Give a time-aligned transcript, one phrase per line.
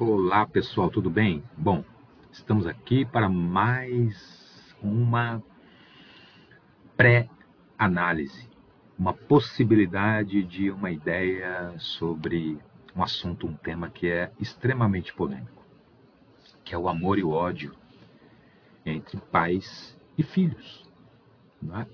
[0.00, 1.42] Olá pessoal, tudo bem?
[1.56, 1.82] Bom,
[2.30, 5.42] estamos aqui para mais uma
[6.96, 8.48] pré-análise,
[8.96, 12.56] uma possibilidade de uma ideia sobre
[12.94, 15.64] um assunto, um tema que é extremamente polêmico,
[16.64, 17.74] que é o amor e o ódio
[18.86, 20.88] entre pais e filhos.
[21.60, 21.88] Uh,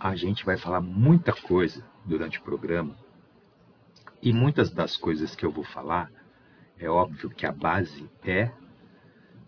[0.00, 3.03] a gente vai falar muita coisa durante o programa
[4.24, 6.10] e muitas das coisas que eu vou falar,
[6.78, 8.50] é óbvio que a base é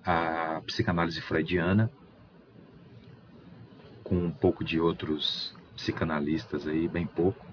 [0.05, 1.91] a psicanálise freudiana,
[4.05, 7.45] com um pouco de outros psicanalistas aí, bem pouco,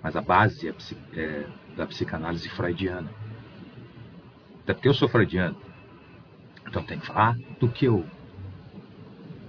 [0.00, 0.74] mas a base é,
[1.14, 1.46] é
[1.76, 3.10] da psicanálise freudiana.
[4.62, 5.60] Até porque eu sou freudiano,
[6.64, 8.06] então tem que falar do que eu,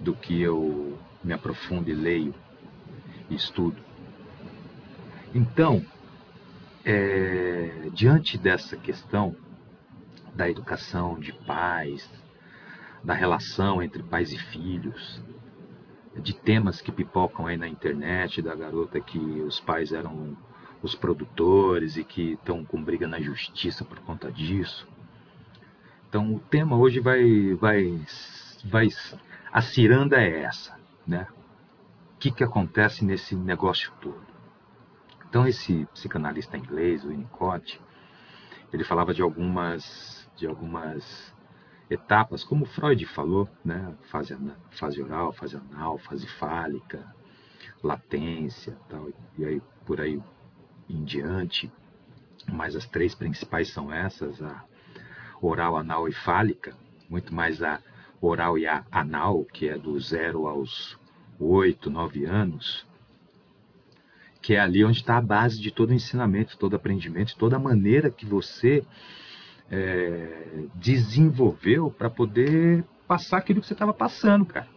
[0.02, 2.34] do que eu me aprofundo e leio
[3.30, 3.78] e estudo.
[5.32, 5.86] Então,
[6.86, 9.36] é, diante dessa questão
[10.34, 12.10] da educação de pais,
[13.04, 15.22] da relação entre pais e filhos,
[16.16, 20.36] de temas que pipocam aí na internet, da garota que os pais eram
[20.82, 24.88] os produtores e que estão com briga na justiça por conta disso.
[26.08, 28.02] Então o tema hoje vai, vai,
[28.66, 28.88] vai,
[29.52, 31.28] a ciranda é essa, né?
[32.16, 34.29] O que, que acontece nesse negócio todo?
[35.30, 37.80] Então esse psicanalista inglês, o Winnicott,
[38.74, 41.36] ele falava de algumas de algumas
[41.90, 43.94] etapas, como Freud falou, né?
[44.10, 44.36] Fase,
[44.72, 47.06] fase oral, fase anal, fase fálica,
[47.84, 50.22] latência, tal, e aí por aí
[50.90, 51.72] em diante.
[52.48, 54.64] Mas as três principais são essas: a
[55.42, 56.76] oral, anal e fálica.
[57.08, 57.80] Muito mais a
[58.22, 60.98] oral e a anal, que é do zero aos
[61.40, 62.86] oito, nove anos,
[64.42, 67.58] que é ali onde está a base de todo o ensinamento, todo o aprendimento, toda
[67.58, 68.84] a maneira que você
[69.70, 74.68] é, desenvolveu para poder passar aquilo que você estava passando, cara.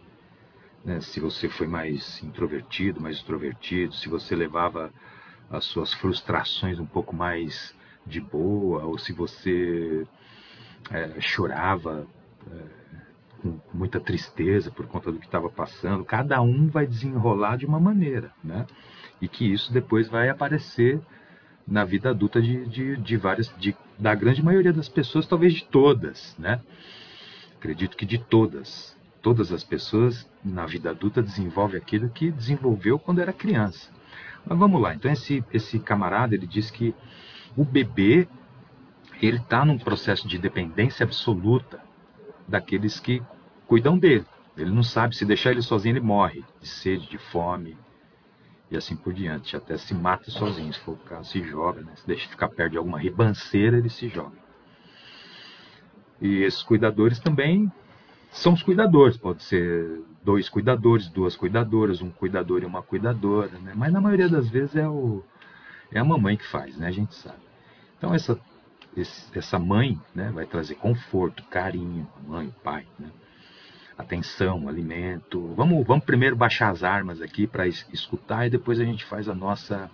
[0.83, 0.99] Né?
[1.01, 4.91] Se você foi mais introvertido, mais extrovertido, se você levava
[5.49, 7.73] as suas frustrações um pouco mais
[8.05, 10.05] de boa, ou se você
[10.91, 12.05] é, chorava
[12.51, 13.02] é,
[13.43, 17.79] com muita tristeza por conta do que estava passando, cada um vai desenrolar de uma
[17.79, 18.65] maneira, né?
[19.21, 20.99] e que isso depois vai aparecer
[21.65, 25.63] na vida adulta de, de, de várias, de, da grande maioria das pessoas, talvez de
[25.63, 26.59] todas, né?
[27.57, 28.93] Acredito que de todas.
[29.21, 33.89] Todas as pessoas na vida adulta desenvolvem aquilo que desenvolveu quando era criança.
[34.45, 34.93] Mas vamos lá.
[34.93, 36.93] Então esse, esse camarada ele diz que
[37.55, 38.27] o bebê
[39.21, 41.79] ele está num processo de dependência absoluta
[42.47, 43.21] daqueles que
[43.67, 44.25] cuidam dele.
[44.57, 47.75] Ele não sabe se deixar ele sozinho ele morre de sede, de fome,
[48.69, 49.55] e assim por diante.
[49.55, 51.93] Até se mata sozinho, se for o caso, se joga, né?
[51.95, 54.37] se deixa ficar perto de alguma ribanceira, ele se joga.
[56.21, 57.71] E esses cuidadores também
[58.31, 63.73] são os cuidadores, pode ser dois cuidadores, duas cuidadoras, um cuidador e uma cuidadora, né?
[63.75, 65.23] mas na maioria das vezes é, o,
[65.91, 66.87] é a mamãe que faz, né?
[66.87, 67.37] a gente sabe.
[67.97, 68.39] Então essa,
[68.95, 73.09] esse, essa mãe né, vai trazer conforto, carinho, mãe, pai, né?
[73.97, 75.53] atenção, alimento.
[75.55, 79.35] Vamos, vamos primeiro baixar as armas aqui para escutar e depois a gente faz a
[79.35, 79.89] nossa,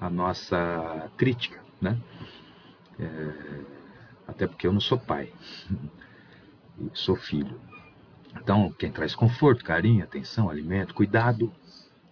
[0.00, 1.98] a nossa crítica, né?
[2.98, 3.60] É,
[4.26, 5.32] até porque eu não sou pai,
[6.92, 7.60] sou filho.
[8.36, 11.52] Então, quem traz conforto, carinho, atenção, alimento, cuidado,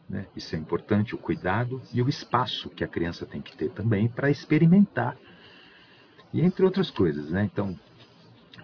[0.09, 0.26] né?
[0.34, 4.09] isso é importante, o cuidado e o espaço que a criança tem que ter também
[4.09, 5.16] para experimentar.
[6.32, 7.44] E entre outras coisas, né?
[7.44, 7.78] Então,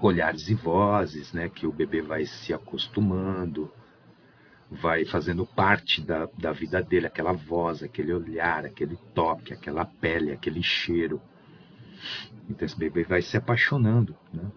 [0.01, 3.71] olhares e vozes, né, que o bebê vai se acostumando,
[4.71, 10.33] vai fazendo parte da, da vida dele, aquela voz, aquele olhar, aquele toque, aquela pele,
[10.33, 11.21] aquele cheiro.
[12.49, 14.51] Então esse bebê vai se apaixonando, né?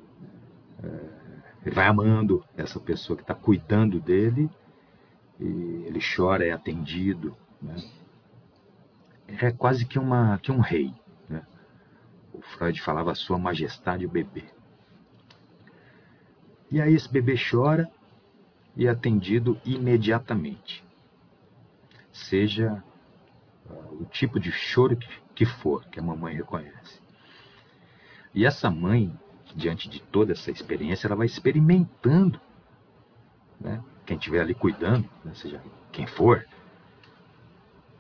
[0.83, 4.49] É, vai amando essa pessoa que está cuidando dele
[5.39, 7.75] e ele chora, é atendido, né?
[9.27, 10.93] É quase que, uma, que um rei?
[12.37, 14.43] O Freud falava sua majestade o bebê.
[16.71, 17.89] E aí esse bebê chora
[18.75, 20.83] e é atendido imediatamente.
[22.11, 22.83] Seja
[23.69, 27.01] uh, o tipo de choro que, que for que a mamãe reconhece.
[28.33, 29.17] E essa mãe,
[29.55, 32.39] diante de toda essa experiência, ela vai experimentando.
[33.59, 33.81] Né?
[34.05, 35.33] Quem estiver ali cuidando, né?
[35.33, 35.61] seja
[35.91, 36.45] quem for,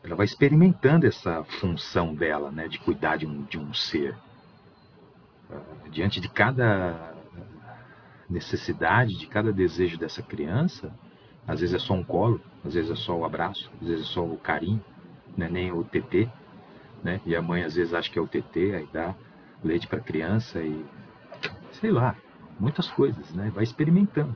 [0.03, 2.67] ela vai experimentando essa função dela, né?
[2.67, 4.15] de cuidar de um, de um ser.
[5.91, 7.13] Diante de cada
[8.29, 10.91] necessidade, de cada desejo dessa criança,
[11.47, 14.07] às vezes é só um colo, às vezes é só o abraço, às vezes é
[14.07, 14.83] só o carinho,
[15.37, 15.47] né?
[15.49, 16.27] nem o TT,
[17.03, 17.21] né?
[17.25, 19.15] E a mãe às vezes acha que é o TT, aí dá
[19.63, 20.83] leite para criança e
[21.73, 22.15] sei lá,
[22.59, 23.51] muitas coisas, né?
[23.53, 24.35] Vai experimentando.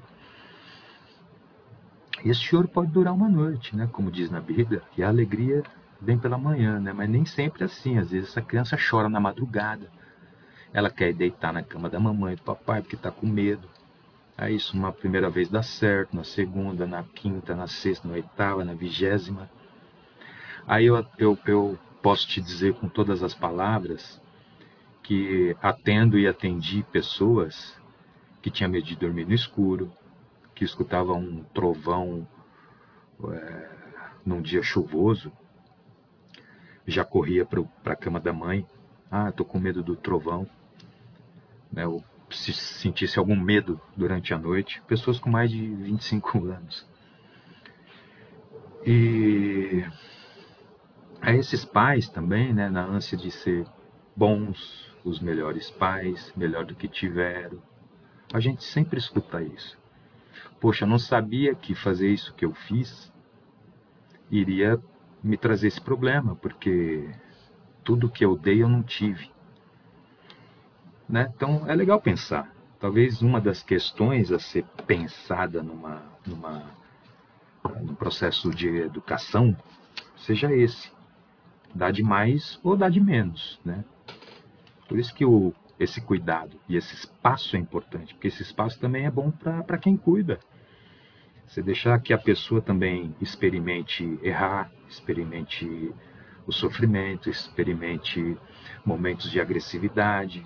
[2.24, 3.90] E esse choro pode durar uma noite, né?
[3.92, 5.64] Como diz na Bíblia, e a alegria
[6.02, 6.94] vem pela manhã, né?
[6.94, 7.98] Mas nem sempre é assim.
[7.98, 9.90] Às vezes essa criança chora na madrugada.
[10.74, 13.68] Ela quer deitar na cama da mamãe e do papai porque está com medo.
[14.38, 18.64] Aí isso uma primeira vez dá certo, na segunda, na quinta, na sexta, na oitava,
[18.64, 19.50] na vigésima.
[20.68, 24.22] Aí eu, eu, eu posso te dizer com todas as palavras
[25.04, 27.76] que atendo e atendi pessoas
[28.42, 29.92] que tinham medo de dormir no escuro,
[30.56, 32.28] que escutavam um trovão
[33.32, 33.70] é,
[34.26, 35.32] num dia chuvoso,
[36.86, 38.66] já corria para a cama da mãe.
[39.12, 40.48] Ah, estou com medo do trovão.
[41.72, 44.82] Né, ou se sentisse algum medo durante a noite.
[44.88, 46.88] Pessoas com mais de 25 anos.
[48.86, 49.86] E
[51.22, 53.66] a esses pais também, né, na ânsia de ser
[54.16, 57.62] bons, os melhores pais, melhor do que tiveram.
[58.34, 59.78] A gente sempre escuta isso.
[60.60, 63.12] Poxa, não sabia que fazer isso que eu fiz
[64.32, 64.80] iria
[65.24, 67.10] me trazer esse problema, porque
[67.84, 69.32] tudo que eu dei eu não tive.
[71.10, 71.32] Né?
[71.36, 72.54] Então é legal pensar.
[72.80, 76.64] Talvez uma das questões a ser pensada numa, numa,
[77.82, 79.58] num processo de educação
[80.16, 80.92] seja esse
[81.74, 83.84] dá de mais ou dá de menos, né?
[84.88, 89.06] Por isso que o, esse cuidado e esse espaço é importante, porque esse espaço também
[89.06, 90.40] é bom para quem cuida.
[91.48, 95.94] Você deixar que a pessoa também experimente errar, experimente
[96.46, 98.38] o sofrimento, experimente
[98.86, 100.46] momentos de agressividade.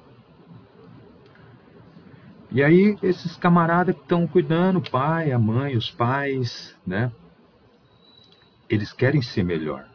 [2.54, 7.12] E aí esses camaradas que estão cuidando, o pai, a mãe, os pais, né?
[8.70, 9.88] Eles querem ser melhor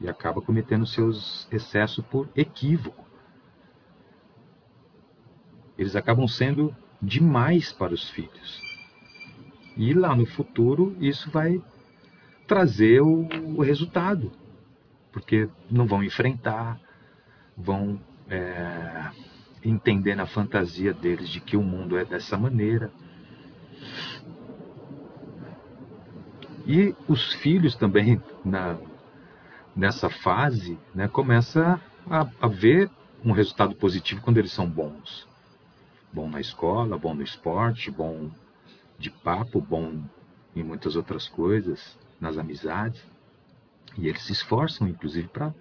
[0.00, 3.04] e acaba cometendo seus excessos por equívoco.
[5.78, 8.60] Eles acabam sendo demais para os filhos.
[9.76, 11.62] E lá no futuro isso vai
[12.44, 14.32] trazer o, resultado,
[15.12, 16.80] porque não vão enfrentar,
[17.56, 19.10] vão é,
[19.64, 22.90] entender na fantasia deles de que o mundo é dessa maneira.
[26.66, 28.76] E os filhos também, na,
[29.74, 32.90] nessa fase, né, começa a, a ver
[33.24, 35.26] um resultado positivo quando eles são bons.
[36.12, 38.30] Bom na escola, bom no esporte, bom
[38.98, 40.02] de papo, bom
[40.54, 43.02] em muitas outras coisas, nas amizades.
[43.96, 45.54] E eles se esforçam, inclusive, para.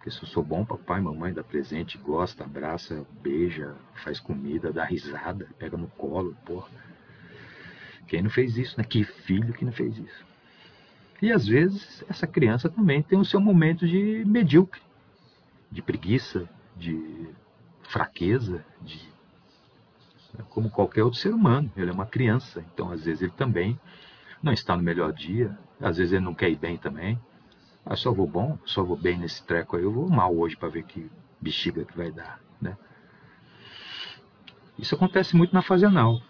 [0.00, 4.82] Porque se eu sou bom, papai, mamãe dá presente, gosta, abraça, beija, faz comida, dá
[4.82, 6.70] risada, pega no colo, porra.
[8.08, 8.82] Quem não fez isso, né?
[8.82, 10.24] Que filho que não fez isso?
[11.20, 14.80] E às vezes essa criança também tem o seu momento de medíocre,
[15.70, 17.28] de preguiça, de
[17.82, 19.06] fraqueza, de
[20.32, 21.70] né, como qualquer outro ser humano.
[21.76, 23.78] Ele é uma criança, então às vezes ele também
[24.42, 27.20] não está no melhor dia, às vezes ele não quer ir bem também.
[27.90, 30.68] Ah, só vou bom, só vou bem nesse treco aí, eu vou mal hoje para
[30.68, 31.10] ver que
[31.40, 32.78] bexiga que vai dar, né?
[34.78, 36.22] Isso acontece muito na fase anal.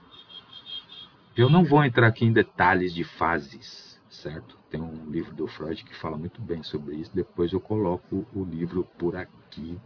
[1.36, 4.56] Eu não vou entrar aqui em detalhes de fases, certo?
[4.70, 7.10] Tem um livro do Freud que fala muito bem sobre isso.
[7.14, 9.78] Depois eu coloco o livro por aqui,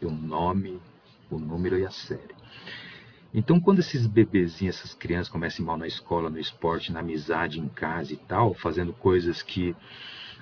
[0.00, 0.80] o nome,
[1.28, 2.36] o número e a série.
[3.34, 7.68] Então, quando esses bebezinhos, essas crianças começam mal na escola, no esporte, na amizade, em
[7.68, 9.74] casa e tal, fazendo coisas que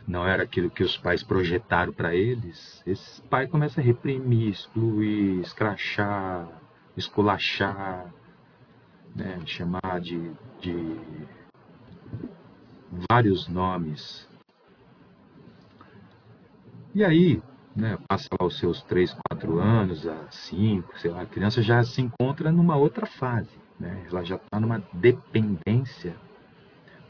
[0.06, 5.40] não era aquilo que os pais projetaram para eles, esse pai começa a reprimir, excluir,
[5.40, 6.48] escrachar,
[6.96, 8.12] esculachar,
[9.14, 10.96] né, chamar de, de
[13.10, 14.28] vários nomes.
[16.94, 17.40] E aí,
[17.74, 21.82] né, passa lá os seus 3, 4 anos, a 5, sei lá, a criança já
[21.84, 23.58] se encontra numa outra fase.
[23.78, 24.06] Né?
[24.10, 26.16] Ela já está numa dependência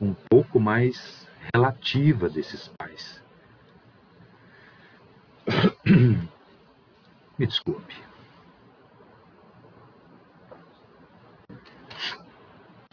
[0.01, 3.23] um pouco mais relativa desses pais.
[7.39, 8.11] Me desculpe.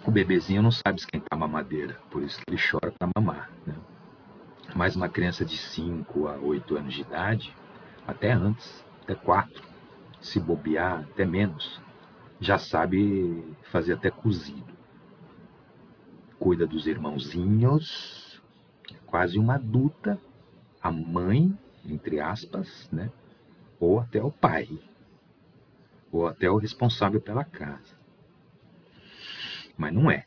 [0.07, 3.51] o bebezinho não sabe esquentar a mamadeira, por isso que ele chora para mamar.
[3.65, 3.75] Né?
[4.73, 7.53] Mas uma criança de 5 a 8 anos de idade,
[8.07, 9.61] até antes, até 4,
[10.21, 11.81] se bobear, até menos,
[12.39, 14.73] já sabe fazer até cozido.
[16.39, 18.26] Cuida dos irmãozinhos,
[19.07, 20.19] quase uma adulta,
[20.81, 23.09] a mãe, entre aspas, né?
[23.79, 24.67] ou até o pai,
[26.11, 27.97] ou até o responsável pela casa.
[29.77, 30.25] Mas não é.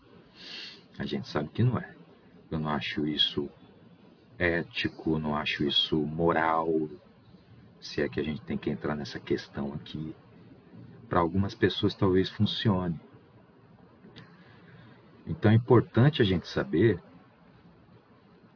[0.99, 1.95] A gente sabe que não é.
[2.51, 3.49] Eu não acho isso
[4.39, 6.89] ético, não acho isso moral,
[7.81, 10.15] se é que a gente tem que entrar nessa questão aqui.
[11.09, 13.01] Para algumas pessoas talvez funcione.
[15.27, 17.03] Então é importante a gente saber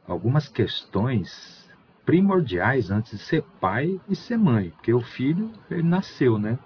[0.07, 1.65] algumas questões
[2.05, 6.59] primordiais antes de ser pai e ser mãe, porque o filho ele nasceu, né?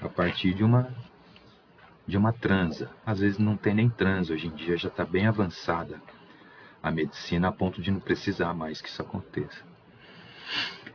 [0.00, 0.94] A partir de uma
[2.06, 2.90] de uma transa.
[3.06, 6.00] Às vezes não tem nem transa, hoje em dia já está bem avançada
[6.82, 9.62] a medicina a ponto de não precisar mais que isso aconteça.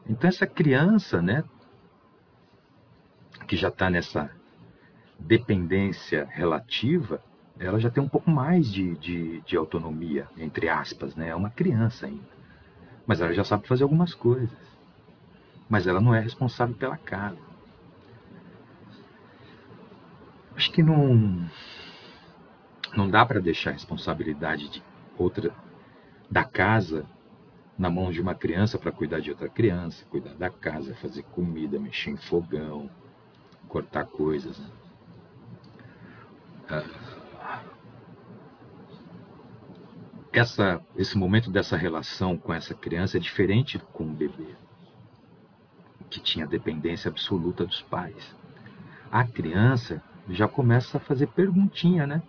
[0.07, 1.43] Então essa criança, né,
[3.47, 4.29] que já está nessa
[5.17, 7.23] dependência relativa,
[7.59, 11.29] ela já tem um pouco mais de, de, de, autonomia, entre aspas, né?
[11.29, 12.37] É uma criança ainda.
[13.05, 14.49] Mas ela já sabe fazer algumas coisas.
[15.69, 17.37] Mas ela não é responsável pela casa.
[20.55, 21.47] Acho que não,
[22.95, 24.83] não dá para deixar a responsabilidade de
[25.17, 25.53] outra
[26.29, 27.05] da casa
[27.77, 31.79] na mão de uma criança para cuidar de outra criança, cuidar da casa, fazer comida,
[31.79, 32.89] mexer em fogão,
[33.67, 34.57] cortar coisas.
[34.57, 34.69] Né?
[36.69, 37.06] Ah,
[40.31, 44.55] essa, esse momento dessa relação com essa criança é diferente com o bebê,
[46.09, 48.35] que tinha dependência absoluta dos pais.
[49.11, 52.21] A criança já começa a fazer perguntinha, né?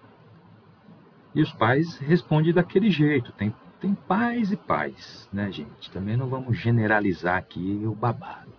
[1.34, 3.32] E os pais respondem daquele jeito.
[3.32, 5.90] Tem tem pais e pais, né, gente?
[5.92, 8.52] Também não vamos generalizar aqui o babado.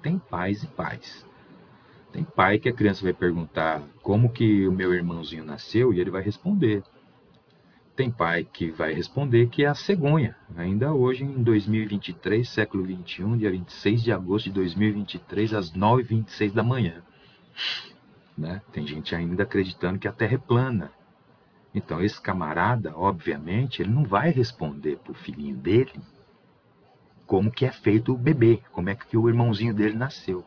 [0.00, 1.26] Tem pais e pais.
[2.12, 6.10] Tem pai que a criança vai perguntar como que o meu irmãozinho nasceu e ele
[6.10, 6.82] vai responder.
[7.98, 10.36] Tem pai que vai responder que é a cegonha.
[10.56, 16.62] Ainda hoje, em 2023, século 21, dia 26 de agosto de 2023, às 9h26 da
[16.62, 17.02] manhã.
[18.36, 18.62] Né?
[18.70, 20.92] Tem gente ainda acreditando que a Terra é plana.
[21.74, 26.00] Então, esse camarada, obviamente, ele não vai responder para o filhinho dele
[27.26, 30.44] como que é feito o bebê, como é que o irmãozinho dele nasceu.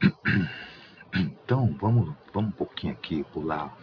[1.12, 3.76] Então, vamos, vamos um pouquinho aqui pular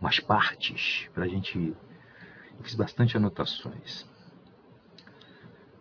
[0.00, 1.58] umas partes para a gente.
[1.58, 4.06] Eu fiz bastante anotações.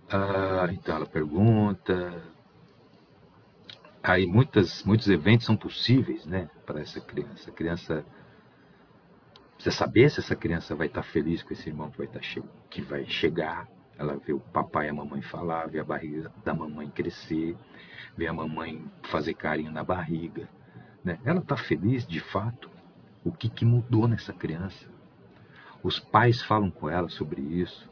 [0.10, 2.24] Ah, então ela pergunta.
[4.02, 7.50] Aí muitas, muitos eventos são possíveis, né, para essa criança.
[7.50, 8.06] A criança
[9.58, 12.44] Precisa saber se essa criança vai estar feliz com esse irmão que vai, estar che
[12.70, 13.68] que vai chegar.
[13.98, 17.58] Ela vê o papai e a mamãe falar, vê a barriga da mamãe crescer,
[18.16, 20.48] vê a mamãe fazer carinho na barriga.
[21.04, 21.20] Né?
[21.26, 22.70] Ela está feliz de fato?
[23.28, 24.88] O que, que mudou nessa criança?
[25.84, 27.90] Os pais falam com ela sobre isso.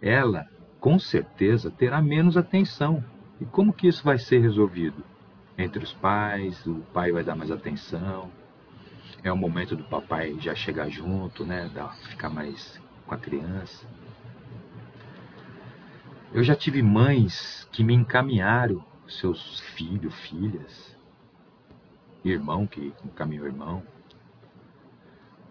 [0.00, 0.48] Ela,
[0.80, 3.04] com certeza, terá menos atenção.
[3.38, 5.04] E como que isso vai ser resolvido?
[5.58, 8.30] Entre os pais, o pai vai dar mais atenção,
[9.22, 11.70] é o momento do papai já chegar junto, né?
[12.08, 13.86] ficar mais com a criança.
[16.32, 20.96] Eu já tive mães que me encaminharam seus filhos, filhas,
[22.24, 23.82] irmão que encaminhou irmão,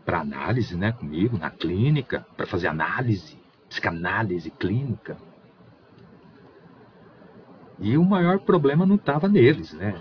[0.06, 5.18] para análise, né, comigo, na clínica, para fazer análise, psicanálise clínica.
[7.80, 10.00] E o maior problema não estava neles, né?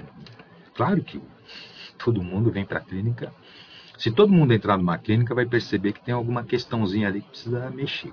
[0.74, 1.20] Claro que
[1.98, 3.32] todo mundo vem para a clínica
[3.96, 7.70] se todo mundo entrar numa clínica, vai perceber que tem alguma questãozinha ali que precisa
[7.70, 8.12] mexer.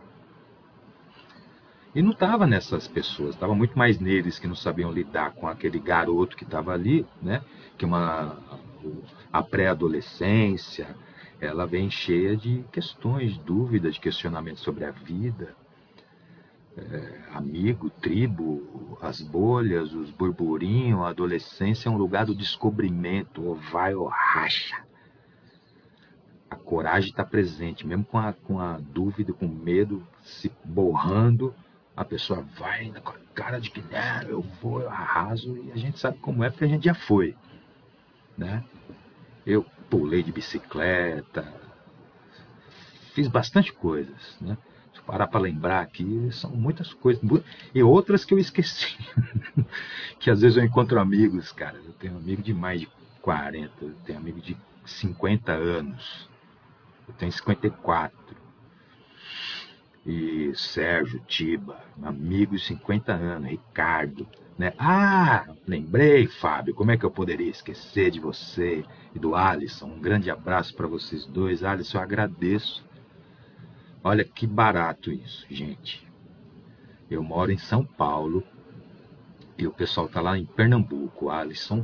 [1.94, 5.80] E não estava nessas pessoas, estava muito mais neles que não sabiam lidar com aquele
[5.80, 7.42] garoto que estava ali, né?
[7.78, 8.38] Que uma
[9.34, 10.96] a pré-adolescência,
[11.42, 15.54] ela vem cheia de questões, dúvidas, questionamentos sobre a vida,
[16.78, 23.56] é, amigo, tribo, as bolhas, os burburinhos, a adolescência é um lugar do descobrimento, ou
[23.56, 24.82] vai ou racha
[26.52, 31.56] a coragem está presente, mesmo com a, com a dúvida, com o medo se borrando,
[31.96, 35.78] a pessoa vai com a cara de que né, eu vou, eu arraso, e a
[35.78, 37.38] gente sabe como é, porque a gente já foi.
[38.38, 38.66] Né?
[39.46, 41.46] Eu pulei de bicicleta,
[43.14, 44.36] fiz bastante coisas.
[44.42, 44.58] Né?
[44.96, 47.22] Se parar para lembrar aqui, são muitas coisas.
[47.76, 48.98] E outras que eu esqueci.
[50.20, 51.78] que às vezes eu encontro amigos, cara.
[51.78, 52.90] Eu tenho amigo de mais de
[53.22, 56.32] 40, eu tenho amigo de 50 anos
[57.12, 58.18] eu tenho 54.
[60.06, 64.28] E Sérgio, Tiba, amigo de 50 anos, Ricardo.
[64.62, 64.76] Né?
[64.78, 69.88] Ah, lembrei, Fábio, como é que eu poderia esquecer de você e do Alisson?
[69.88, 71.64] Um grande abraço para vocês dois.
[71.64, 72.86] Alisson, eu agradeço.
[74.04, 76.08] Olha que barato isso, gente.
[77.10, 78.44] Eu moro em São Paulo
[79.58, 81.84] e o pessoal tá lá em Pernambuco, Alisson.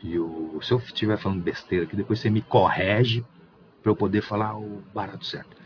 [0.00, 3.26] E o, se eu estiver falando besteira aqui, depois você me corrige
[3.82, 5.56] para eu poder falar o barato certo.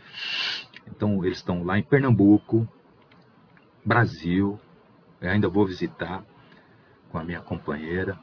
[0.87, 2.67] Então eles estão lá em Pernambuco,
[3.85, 4.59] Brasil,
[5.21, 6.25] Eu ainda vou visitar
[7.11, 8.17] com a minha companheira.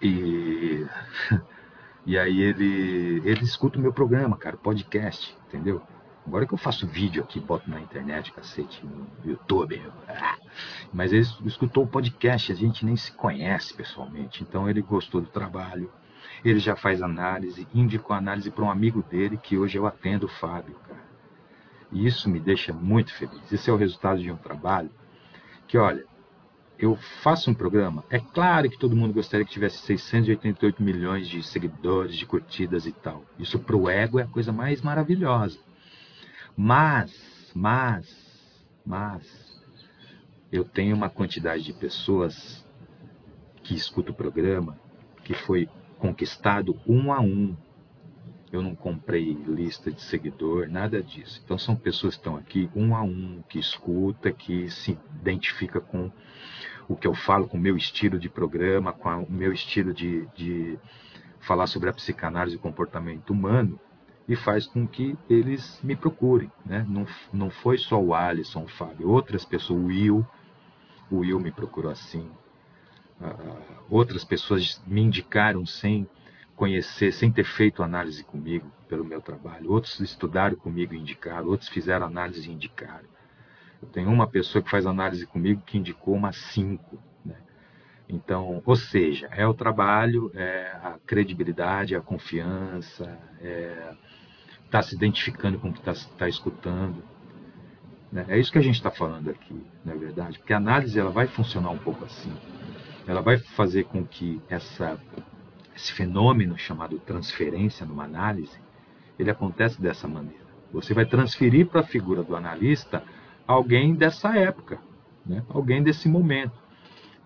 [0.00, 0.86] E,
[2.06, 5.82] e aí ele, ele escuta o meu programa, cara, podcast, entendeu?
[6.26, 9.80] Agora que eu faço vídeo aqui, boto na internet, cacete, no YouTube.
[10.92, 14.42] Mas ele escutou o podcast, a gente nem se conhece pessoalmente.
[14.42, 15.92] Então ele gostou do trabalho,
[16.42, 20.28] ele já faz análise, indicou análise para um amigo dele, que hoje eu atendo, o
[20.28, 21.04] Fábio, cara.
[21.92, 23.52] E isso me deixa muito feliz.
[23.52, 24.90] Esse é o resultado de um trabalho
[25.68, 26.04] que, olha,
[26.78, 28.04] eu faço um programa.
[28.10, 32.92] É claro que todo mundo gostaria que tivesse 688 milhões de seguidores, de curtidas e
[32.92, 33.24] tal.
[33.38, 35.58] Isso para o ego é a coisa mais maravilhosa.
[36.56, 37.12] Mas,
[37.54, 38.06] mas,
[38.84, 39.22] mas,
[40.52, 42.64] eu tenho uma quantidade de pessoas
[43.62, 44.78] que escutam o programa
[45.24, 47.56] que foi conquistado um a um.
[48.52, 51.40] Eu não comprei lista de seguidor, nada disso.
[51.44, 56.12] Então são pessoas que estão aqui um a um, que escuta, que se identifica com
[56.88, 60.26] o que eu falo, com o meu estilo de programa, com o meu estilo de,
[60.34, 60.78] de
[61.40, 63.78] falar sobre a psicanálise e comportamento humano
[64.26, 66.50] e faz com que eles me procurem.
[66.64, 66.84] Né?
[66.88, 70.26] Não, não foi só o Alisson, o Fábio, outras pessoas, o Will,
[71.10, 72.30] o Will me procurou assim.
[73.20, 76.08] Uh, outras pessoas me indicaram sem
[76.56, 79.70] conhecer, sem ter feito análise comigo pelo meu trabalho.
[79.70, 83.06] Outros estudaram comigo e indicaram, outros fizeram análise e indicaram.
[83.84, 86.98] Eu tenho uma pessoa que faz análise comigo que indicou umas cinco.
[87.22, 87.36] Né?
[88.08, 93.92] Então, ou seja, é o trabalho, é a credibilidade, a confiança, é
[94.64, 97.04] está se identificando com o que está tá escutando.
[98.10, 98.24] Né?
[98.26, 100.38] É isso que a gente está falando aqui, não é verdade?
[100.38, 102.32] Porque a análise ela vai funcionar um pouco assim.
[103.06, 104.98] Ela vai fazer com que essa,
[105.76, 108.58] esse fenômeno chamado transferência numa análise,
[109.16, 110.42] ele acontece dessa maneira.
[110.72, 113.04] Você vai transferir para a figura do analista
[113.46, 114.78] alguém dessa época,
[115.24, 115.42] né?
[115.48, 116.54] alguém desse momento.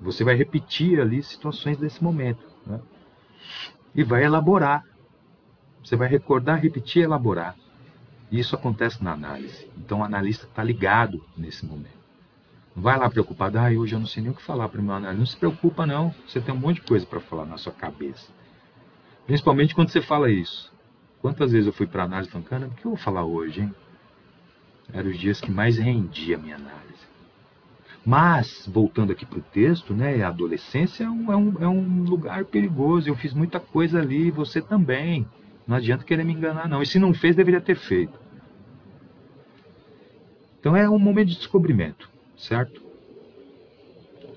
[0.01, 2.45] Você vai repetir ali situações desse momento.
[2.67, 2.81] Né?
[3.95, 4.85] E vai elaborar
[5.89, 7.57] você vai recordar, repetir, elaborar.
[8.31, 9.71] Isso acontece na análise.
[9.77, 11.97] Então o analista está ligado nesse momento.
[12.77, 14.85] Não vai lá preocupado, ah, hoje eu não sei nem o que falar para o
[14.85, 15.19] meu analista.
[15.19, 16.15] Não se preocupa, não.
[16.27, 18.31] Você tem um monte de coisa para falar na sua cabeça.
[19.27, 20.71] Principalmente quando você fala isso.
[21.23, 23.75] Quantas vezes eu fui para análise falando, cara, o que eu vou falar hoje, hein?
[24.93, 26.79] Eram os dias que mais rendia a minha análise.
[28.05, 32.03] Mas, voltando aqui para o texto, né, a adolescência é um, é, um, é um
[32.05, 33.09] lugar perigoso.
[33.09, 35.27] Eu fiz muita coisa ali, você também.
[35.67, 36.81] Não adianta querer me enganar, não.
[36.81, 38.19] E se não fez, deveria ter feito.
[40.59, 42.83] Então é um momento de descobrimento, certo?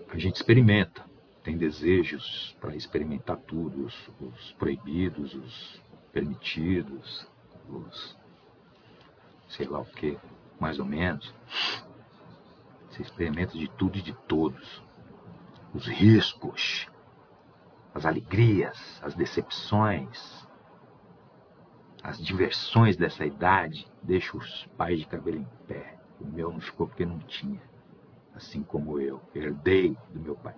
[0.10, 1.04] A gente experimenta,
[1.44, 7.26] tem desejos para experimentar tudo, os, os, proibidos, os permitidos,
[7.70, 8.16] os
[9.48, 10.18] sei lá o que,
[10.62, 11.34] mais ou menos.
[12.88, 14.84] Você experimenta de tudo e de todos.
[15.74, 16.88] Os riscos,
[17.96, 20.48] as alegrias, as decepções,
[22.04, 25.98] as diversões dessa idade deixam os pais de cabelo em pé.
[26.20, 27.62] O meu não ficou porque não tinha.
[28.36, 30.54] Assim como eu, herdei do meu pai.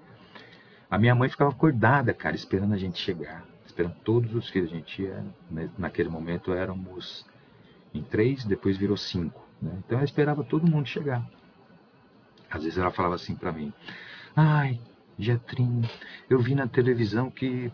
[0.90, 3.46] A minha mãe ficava acordada, cara, esperando a gente chegar.
[3.66, 4.72] Esperando todos os filhos.
[4.72, 7.26] A gente ia, né, naquele momento éramos
[7.94, 9.43] em três, depois virou cinco.
[9.64, 9.72] Né?
[9.86, 11.24] Então ela esperava todo mundo chegar.
[12.52, 13.74] Às vezes ela falava assim para mim:
[14.36, 14.80] Ai,
[15.18, 15.90] Getrinho,
[16.30, 17.72] eu vi na televisão que,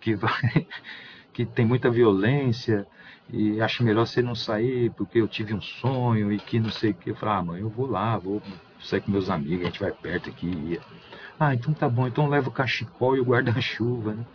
[0.00, 0.66] que vai
[1.32, 2.86] que tem muita violência
[3.30, 6.90] e acho melhor você não sair porque eu tive um sonho e que não sei
[6.90, 7.10] o que.
[7.10, 8.42] Eu falei, ah, mãe, eu vou lá, vou
[8.80, 10.78] sair com meus amigos, a gente vai perto aqui.
[11.38, 14.26] Ah, então tá bom, então leva o cachecol e o guarda-chuva, né?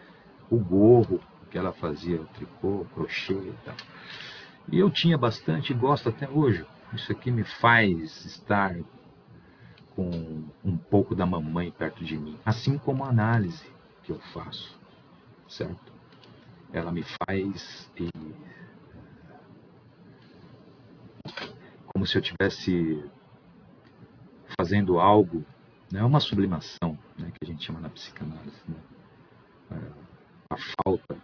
[0.49, 1.19] O gorro
[1.51, 3.75] que ela fazia, o tricô, o crochê e tal.
[4.71, 6.65] E eu tinha bastante gosto até hoje.
[6.93, 8.75] Isso aqui me faz estar
[9.95, 13.65] com um pouco da mamãe perto de mim, assim como a análise
[14.03, 14.77] que eu faço,
[15.49, 15.97] certo?
[16.71, 18.09] ela me faz e,
[21.87, 23.09] como se eu tivesse
[24.59, 25.45] fazendo algo,
[25.91, 28.79] né, uma sublimação, né, que a gente chama na psicanálise, né,
[29.71, 31.17] é, a falta,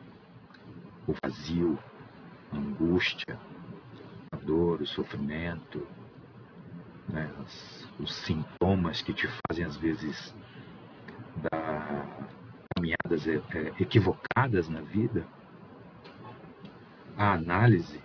[1.08, 1.78] o vazio,
[2.52, 3.38] a angústia,
[4.34, 5.88] a dor, o sofrimento,
[7.08, 10.36] né, as, os sintomas que te fazem às vezes
[11.38, 12.28] dar
[12.76, 15.26] caminhadas é, é, equivocadas na vida,
[17.16, 18.02] a análise,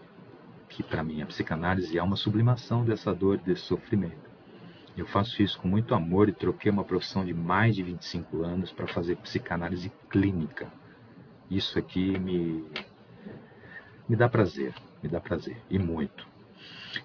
[0.68, 4.28] que para mim a psicanálise é uma sublimação dessa dor, desse sofrimento.
[4.94, 8.70] Eu faço isso com muito amor e troquei uma profissão de mais de 25 anos
[8.72, 10.70] para fazer psicanálise clínica.
[11.48, 12.66] Isso aqui me,
[14.08, 16.26] me dá prazer, me dá prazer, e muito.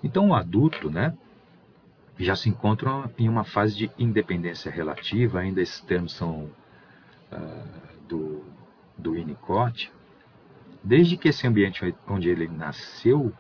[0.04, 1.16] Então o adulto, né,
[2.18, 6.50] já se encontram em uma fase de independência relativa, ainda esses termos são
[7.32, 8.44] uh, do,
[8.98, 9.92] do Winnicott,
[10.84, 13.34] desde que esse ambiente onde ele nasceu,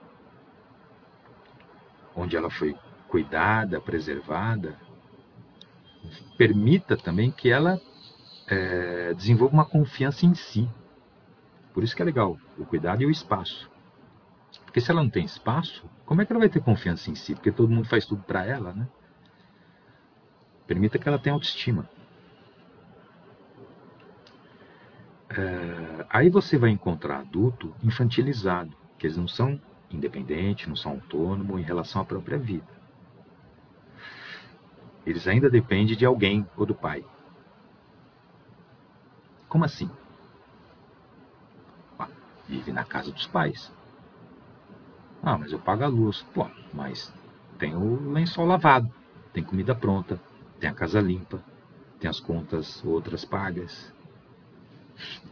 [2.15, 2.75] onde ela foi
[3.07, 4.77] cuidada, preservada,
[6.37, 7.79] permita também que ela
[8.47, 10.67] é, desenvolva uma confiança em si.
[11.73, 13.69] Por isso que é legal o cuidado e o espaço.
[14.73, 17.35] Porque se ela não tem espaço, como é que ela vai ter confiança em si?
[17.35, 18.87] Porque todo mundo faz tudo para ela, né?
[20.65, 21.87] Permita que ela tenha autoestima.
[25.29, 31.61] É, aí você vai encontrar adulto infantilizado, que eles não são independentes, não são autônomos
[31.61, 32.65] em relação à própria vida.
[35.05, 37.05] Eles ainda dependem de alguém ou do pai.
[39.47, 39.87] Como assim?
[41.99, 42.07] Ah,
[42.49, 43.71] vive na casa dos pais.
[45.23, 46.21] Ah, mas eu pago a luz.
[46.33, 47.11] Pô, mas
[47.57, 48.93] tem o lençol lavado,
[49.31, 50.21] tem comida pronta,
[50.59, 51.41] tem a casa limpa,
[51.99, 53.93] tem as contas outras pagas,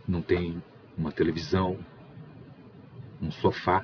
[0.07, 0.63] não tem
[0.97, 1.77] uma televisão,
[3.21, 3.83] um sofá.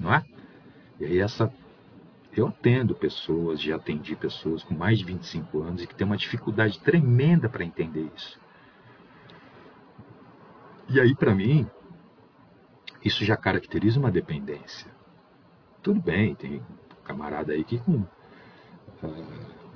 [0.00, 0.24] Não é?
[0.98, 1.52] E aí essa
[2.32, 6.16] eu atendo pessoas, já atendi pessoas com mais de 25 anos e que têm uma
[6.16, 8.38] dificuldade tremenda para entender isso.
[10.90, 11.68] E aí, para mim,
[13.08, 14.90] isso já caracteriza uma dependência.
[15.82, 16.62] Tudo bem, tem
[17.04, 18.06] camarada aí que com uh,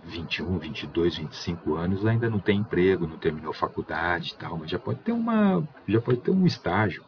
[0.04, 4.78] 21, 22, 25 anos ainda não tem emprego, não terminou faculdade e tal, mas já
[4.78, 7.04] pode ter uma, já pode ter um estágio.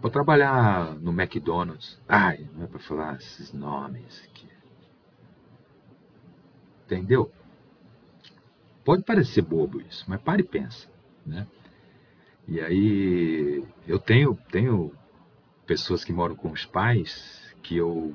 [0.00, 2.00] Pode trabalhar no McDonald's.
[2.08, 4.48] Ai, não é para falar esses nomes aqui.
[6.86, 7.30] Entendeu?
[8.84, 10.88] Pode parecer bobo isso, mas pare e pensa,
[11.24, 11.46] né?
[12.48, 14.92] E aí eu tenho, tenho
[15.66, 18.14] pessoas que moram com os pais que eu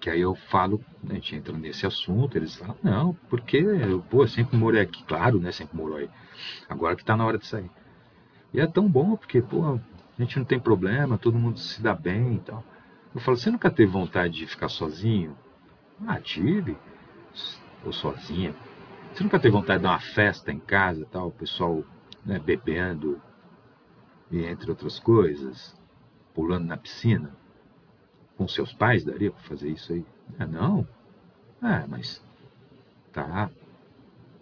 [0.00, 4.26] que aí eu falo, a gente entra nesse assunto, eles falam, não, porque eu, pô,
[4.26, 6.10] sempre morei aqui, claro, né, sempre morou aí.
[6.68, 7.70] Agora que está na hora de sair.
[8.52, 9.78] E é tão bom, porque, pô, a
[10.18, 12.64] gente não tem problema, todo mundo se dá bem e tal.
[13.14, 15.36] Eu falo, você nunca teve vontade de ficar sozinho?
[16.04, 16.76] Ah, tive.
[17.84, 18.52] Ou sozinha.
[19.14, 21.84] Você nunca teve vontade de dar uma festa em casa tal, o pessoal
[22.24, 23.20] né, bebendo,
[24.30, 25.74] entre outras coisas,
[26.34, 27.36] pulando na piscina.
[28.36, 30.04] Com seus pais daria para fazer isso aí?
[30.38, 30.86] Ah, não?
[31.60, 32.24] Ah, mas
[33.12, 33.50] tá.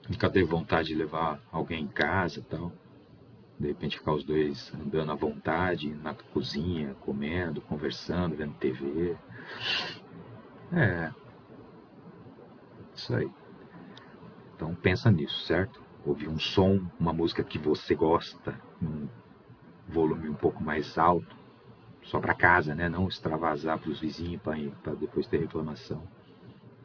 [0.09, 2.73] Nunca teve vontade de levar alguém em casa tal.
[3.59, 9.17] De repente ficar os dois andando à vontade na cozinha, comendo, conversando, vendo TV.
[10.73, 11.13] É.
[12.95, 13.31] Isso aí.
[14.57, 15.90] Então pensa nisso, certo?
[16.05, 19.09] Ouvir um som, uma música que você gosta, num
[19.89, 21.37] volume um pouco mais alto,
[22.03, 22.89] só para casa, né?
[22.89, 26.03] Não extravasar para os vizinhos para depois ter reclamação.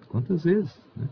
[0.07, 1.07] Quantas vezes, né?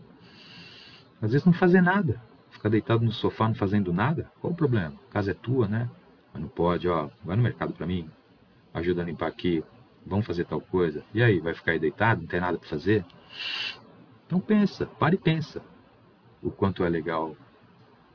[1.22, 4.30] Às vezes não fazer nada, ficar deitado no sofá não fazendo nada.
[4.42, 4.96] Qual o problema?
[5.10, 5.90] A casa é tua, né?
[6.34, 8.10] Mas não pode, ó, vai no mercado para mim,
[8.74, 9.64] ajuda a limpar aqui,
[10.06, 11.04] vamos fazer tal coisa.
[11.14, 13.06] E aí, vai ficar aí deitado, não tem nada para fazer?
[14.26, 15.62] Então pensa, para e pensa
[16.42, 17.36] o quanto é legal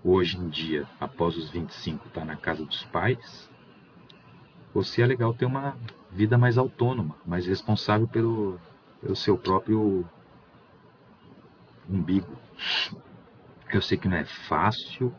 [0.03, 3.51] hoje em dia, após os 25, estar tá na casa dos pais,
[4.73, 5.77] ou se é legal ter uma
[6.11, 8.59] vida mais autônoma, mais responsável pelo,
[9.01, 10.05] pelo seu próprio
[11.89, 12.37] umbigo.
[13.73, 15.15] Eu sei que não é fácil,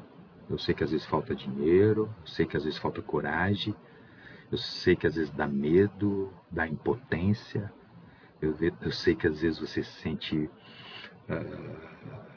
[0.49, 3.75] eu sei que às vezes falta dinheiro, eu sei que às vezes falta coragem,
[4.51, 7.71] eu sei que às vezes dá medo, dá impotência,
[8.41, 10.49] eu, eu sei que às vezes você se sente
[11.29, 12.28] uh,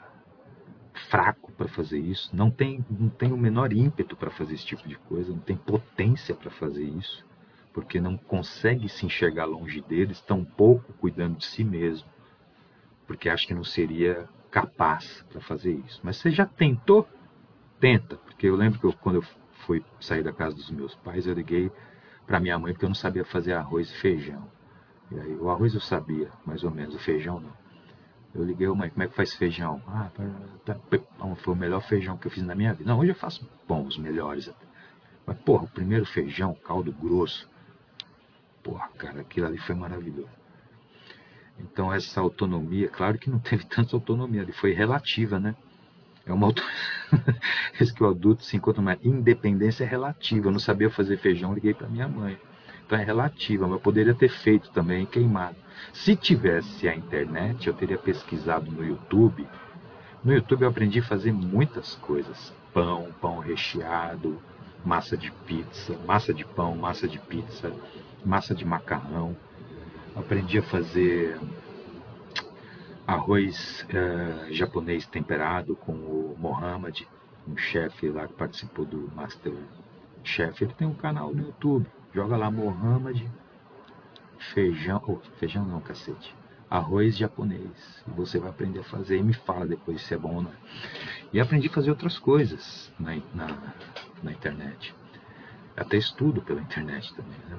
[1.13, 4.89] fraco para fazer isso, não tem, não tem o menor ímpeto para fazer esse tipo
[4.89, 7.23] de coisa, não tem potência para fazer isso,
[7.71, 12.09] porque não consegue se enxergar longe deles, tão pouco cuidando de si mesmo,
[13.05, 15.99] porque acha que não seria capaz para fazer isso.
[16.01, 17.07] Mas você já tentou?
[17.79, 19.23] Tenta, porque eu lembro que eu, quando eu
[19.67, 21.71] fui sair da casa dos meus pais, eu liguei
[22.25, 24.47] para minha mãe porque eu não sabia fazer arroz e feijão.
[25.11, 27.62] E aí, o arroz eu sabia, mais ou menos, o feijão não.
[28.33, 29.81] Eu liguei, mãe, como é que faz feijão?
[29.87, 30.09] Ah,
[30.65, 30.75] tá,
[31.37, 32.89] foi o melhor feijão que eu fiz na minha vida.
[32.89, 34.65] Não, hoje eu faço bons, melhores até.
[35.25, 37.47] Mas, porra, o primeiro feijão, caldo grosso.
[38.63, 40.29] Porra, cara, aquilo ali foi maravilhoso.
[41.59, 45.55] Então, essa autonomia, claro que não teve tanta autonomia, ele foi relativa, né?
[46.25, 46.63] É uma auto...
[47.79, 50.47] Esse que o adulto se encontra uma independência relativa.
[50.47, 52.39] Eu não sabia fazer feijão, liguei para minha mãe.
[52.85, 55.55] Então é relativa, mas eu poderia ter feito também queimado.
[55.93, 59.47] Se tivesse a internet, eu teria pesquisado no YouTube.
[60.23, 64.41] No YouTube eu aprendi a fazer muitas coisas: pão, pão recheado,
[64.85, 67.73] massa de pizza, massa de pão, massa de pizza,
[68.25, 69.35] massa de macarrão,
[70.15, 71.39] aprendi a fazer
[73.05, 77.07] arroz uh, japonês temperado com o Mohamed,
[77.47, 79.53] um chefe lá que participou do Master
[80.23, 80.63] Chef.
[80.63, 81.85] Ele tem um canal no YouTube.
[82.13, 83.27] Joga lá Mohamed,
[84.53, 86.35] feijão, oh, feijão não, cacete.
[86.69, 88.03] Arroz japonês.
[88.07, 90.51] E você vai aprender a fazer e me fala depois se é bom ou não.
[91.31, 93.73] E aprendi a fazer outras coisas na, na,
[94.21, 94.93] na internet.
[95.75, 97.39] Até estudo pela internet também.
[97.49, 97.57] Né?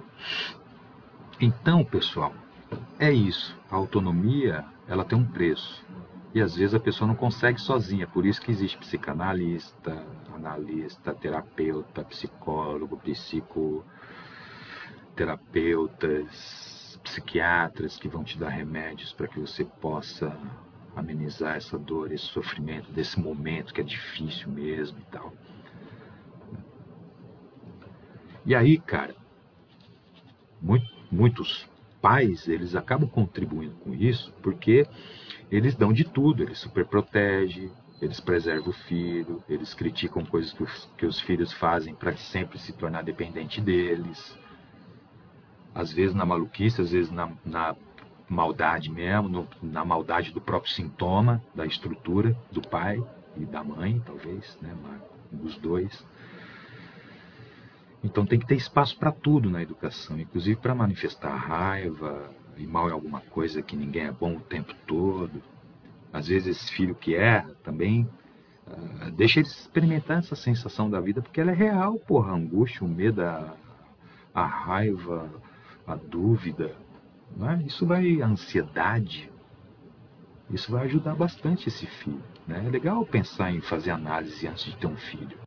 [1.40, 2.32] Então, pessoal,
[2.98, 3.56] é isso.
[3.68, 5.84] A autonomia, ela tem um preço.
[6.32, 8.06] E às vezes a pessoa não consegue sozinha.
[8.06, 13.00] Por isso que existe psicanalista, analista, terapeuta, psicólogo,
[15.14, 20.36] psicoterapeutas, psiquiatras que vão te dar remédios para que você possa
[20.96, 25.32] amenizar essa dor, esse sofrimento desse momento que é difícil mesmo e tal.
[28.44, 29.14] E aí, cara,
[30.60, 31.66] muito, muitos
[32.02, 34.86] pais, eles acabam contribuindo com isso porque
[35.50, 37.70] eles dão de tudo, eles superprotegem,
[38.02, 42.58] eles preservam o filho, eles criticam coisas que os, que os filhos fazem para sempre
[42.58, 44.36] se tornar dependente deles.
[45.74, 47.74] Às vezes na maluquice, às vezes na, na
[48.28, 53.02] maldade mesmo, no, na maldade do próprio sintoma, da estrutura do pai
[53.36, 54.72] e da mãe, talvez, né,
[55.32, 56.04] dos dois.
[58.02, 62.88] Então tem que ter espaço para tudo na educação, inclusive para manifestar raiva e mal
[62.88, 65.42] em alguma coisa que ninguém é bom o tempo todo.
[66.12, 68.08] Às vezes esse filho que erra também
[68.66, 72.84] uh, deixa ele experimentar essa sensação da vida, porque ela é real, porra, a angústia,
[72.84, 73.54] o medo, a,
[74.34, 75.28] a raiva,
[75.86, 76.74] a dúvida.
[77.36, 77.64] Né?
[77.66, 79.30] Isso vai, a ansiedade,
[80.50, 82.22] isso vai ajudar bastante esse filho.
[82.46, 82.64] Né?
[82.66, 85.38] É legal pensar em fazer análise antes de ter um filho.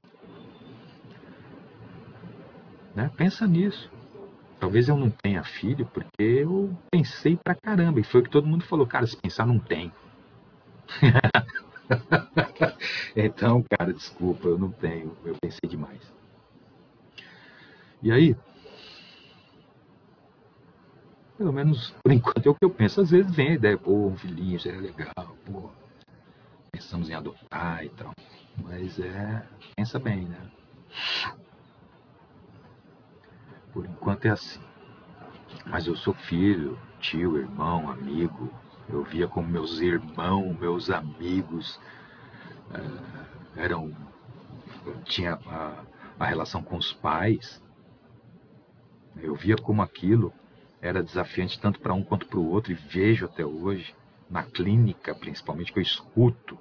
[2.96, 3.12] Né?
[3.16, 3.90] Pensa nisso.
[4.60, 8.00] Talvez eu não tenha filho porque eu pensei pra caramba.
[8.00, 8.88] E foi o que todo mundo falou.
[8.88, 9.92] Cara, se pensar, não tem.
[13.16, 15.16] então, cara, desculpa, eu não tenho.
[15.24, 16.02] Eu pensei demais.
[18.02, 18.36] E aí,
[21.38, 23.02] pelo menos por enquanto é o que eu penso.
[23.02, 25.70] Às vezes vem a ideia, pô, um filhinho seria legal, pô,
[26.72, 28.12] pensamos em adotar e tal.
[28.64, 29.46] Mas é,
[29.76, 30.52] pensa bem, né?
[33.72, 34.60] Por enquanto é assim.
[35.68, 38.50] Mas eu sou filho, tio, irmão, amigo.
[38.90, 41.80] Eu via como meus irmãos, meus amigos
[42.72, 43.94] uh, eram.
[45.04, 45.84] tinha a,
[46.20, 47.62] a relação com os pais.
[49.18, 50.34] Eu via como aquilo
[50.82, 53.96] era desafiante tanto para um quanto para o outro e vejo até hoje
[54.30, 56.58] na clínica, principalmente que eu escuto.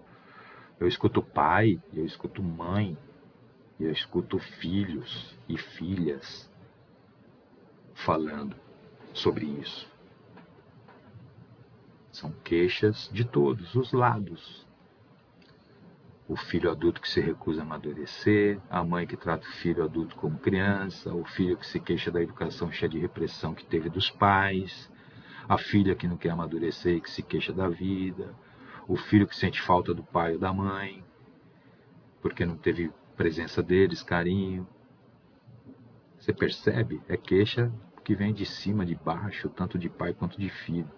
[0.79, 2.97] Eu escuto pai, eu escuto mãe,
[3.79, 6.51] eu escuto filhos e filhas
[7.95, 8.57] falando
[9.13, 9.89] sobre isso.
[12.13, 14.66] São queixas de todos os lados.
[16.29, 20.17] O filho adulto que se recusa a amadurecer, a mãe que trata o filho adulto
[20.17, 24.11] como criança, o filho que se queixa da educação cheia de repressão que teve dos
[24.11, 24.91] pais,
[25.49, 28.35] a filha que não quer amadurecer e que se queixa da vida,
[28.89, 31.05] o filho que sente falta do pai ou da mãe,
[32.21, 34.67] porque não teve presença deles, carinho.
[36.19, 37.01] Você percebe?
[37.09, 37.73] É queixa
[38.05, 40.91] que vem de cima, de baixo, tanto de pai quanto de filho.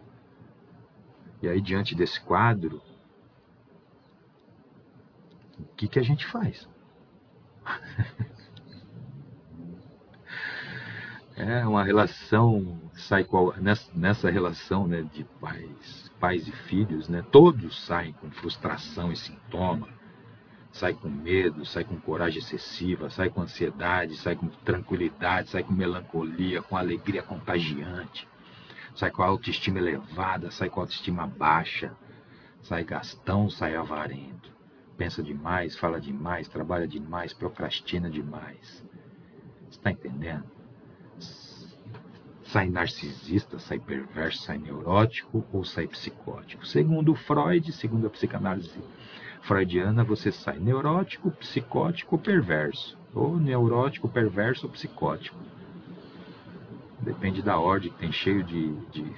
[1.42, 2.82] E aí, diante desse quadro,
[5.58, 6.68] o que, que a gente faz?
[11.36, 17.24] é uma relação sai qual, nessa, nessa relação né, de pais, pais e filhos, né,
[17.30, 19.98] todos saem com frustração e sintoma
[20.72, 25.72] sai com medo, sai com coragem excessiva, sai com ansiedade, sai com tranquilidade, sai com
[25.72, 28.28] melancolia, com alegria contagiante,
[28.94, 31.92] sai com a autoestima elevada, sai com a autoestima baixa,
[32.62, 34.47] sai gastão, sai avarento,
[34.98, 38.84] pensa demais, fala demais, trabalha demais, procrastina demais.
[39.70, 40.44] Está entendendo?
[42.42, 46.66] Sai narcisista, sai perverso, sai neurótico ou sai psicótico.
[46.66, 48.82] Segundo Freud, segundo a psicanálise
[49.42, 52.98] freudiana, você sai neurótico, psicótico ou perverso.
[53.14, 55.38] Ou neurótico, perverso ou psicótico.
[57.00, 58.74] Depende da ordem, tem cheio de.
[58.90, 59.12] de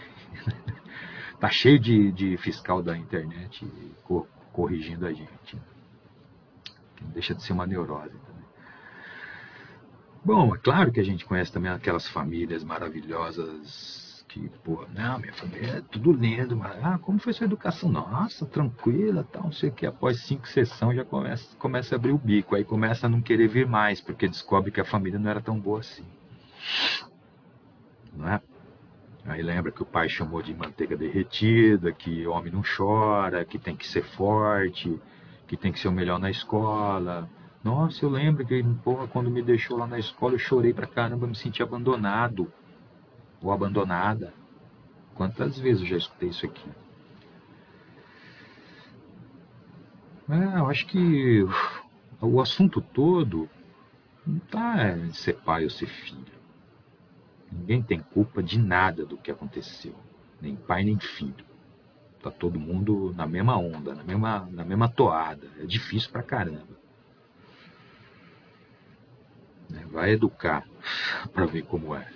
[1.41, 3.67] tá cheio de, de fiscal da internet
[4.05, 5.57] co corrigindo a gente.
[7.13, 8.15] Deixa de ser uma neurose.
[10.25, 15.33] Bom, é claro que a gente conhece também aquelas famílias maravilhosas que, pô, não, minha
[15.33, 17.91] família é tudo lindo, mas, ah, como foi sua educação?
[17.91, 19.87] Nossa, tranquila, tal, não sei o que.
[19.87, 23.49] Após cinco sessões já começa, começa a abrir o bico, aí começa a não querer
[23.49, 26.05] vir mais, porque descobre que a família não era tão boa assim.
[28.15, 28.41] não é?
[29.25, 33.77] Aí lembra que o pai chamou de manteiga derretida, que homem não chora, que tem
[33.77, 34.99] que ser forte,
[35.51, 37.29] que tem que ser o melhor na escola.
[37.65, 41.27] Nossa, eu lembro que porra, quando me deixou lá na escola eu chorei pra caramba,
[41.27, 42.53] me senti abandonado
[43.43, 44.33] ou abandonada.
[45.13, 46.71] Quantas vezes eu já escutei isso aqui?
[50.29, 51.45] É, eu acho que
[52.21, 53.51] o assunto todo
[54.25, 56.41] não está em ser pai ou ser filho.
[57.51, 59.97] Ninguém tem culpa de nada do que aconteceu,
[60.41, 61.50] nem pai nem filho.
[62.23, 65.47] Tá todo mundo na mesma onda, na mesma, na mesma toada.
[65.59, 66.79] É difícil pra caramba.
[69.75, 70.67] É, vai educar
[71.33, 72.07] para ver como é.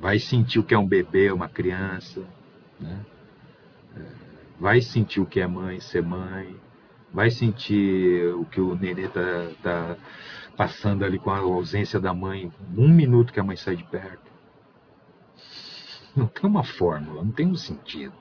[0.00, 2.24] Vai sentir o que é um bebê, uma criança.
[2.78, 3.04] Né?
[3.96, 4.06] É,
[4.58, 6.56] vai sentir o que é mãe, ser mãe.
[7.12, 9.96] Vai sentir o que o nenê tá, tá
[10.56, 14.29] passando ali com a ausência da mãe, um minuto que a mãe sai de perto.
[16.20, 18.12] Não tem uma fórmula, não tem um sentido.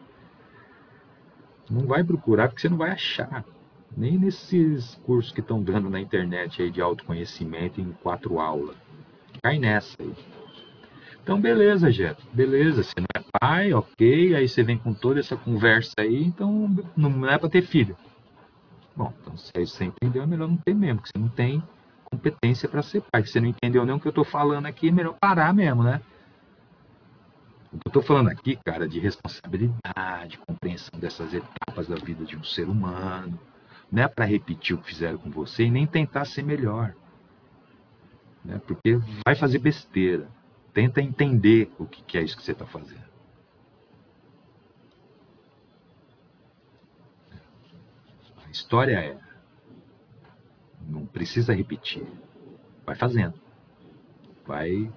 [1.70, 3.44] Não vai procurar porque você não vai achar.
[3.98, 8.78] Nem nesses cursos que estão dando na internet aí de autoconhecimento em quatro aulas.
[9.44, 10.16] Cai nessa aí.
[11.22, 12.26] Então, beleza, Jeto.
[12.32, 14.34] Beleza, você não é pai, ok.
[14.34, 17.98] Aí você vem com toda essa conversa aí, então não é para ter filho.
[18.96, 21.62] Bom, então se você entendeu, é melhor não ter mesmo, porque você não tem
[22.10, 23.26] competência para ser pai.
[23.26, 25.84] Se você não entendeu nem o que eu estou falando aqui, é melhor parar mesmo,
[25.84, 26.00] né?
[27.72, 32.36] O que eu estou falando aqui, cara, de responsabilidade, compreensão dessas etapas da vida de
[32.36, 33.40] um ser humano.
[33.92, 36.96] Não é para repetir o que fizeram com você e nem tentar ser melhor.
[38.44, 38.60] Né?
[38.66, 40.28] Porque vai fazer besteira.
[40.74, 43.10] Tenta entender o que é isso que você está fazendo.
[48.46, 49.18] A história é
[50.88, 52.06] não precisa repetir.
[52.84, 53.40] Vai fazendo.
[54.46, 54.92] Vai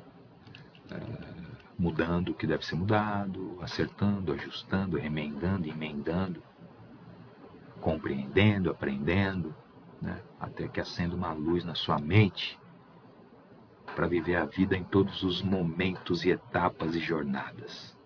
[0.90, 1.41] é,
[1.78, 6.42] mudando o que deve ser mudado, acertando, ajustando, remendando, emendando,
[7.80, 9.54] compreendendo, aprendendo,
[10.00, 10.20] né?
[10.38, 12.58] até que acenda uma luz na sua mente
[13.94, 17.96] para viver a vida em todos os momentos e etapas e jornadas.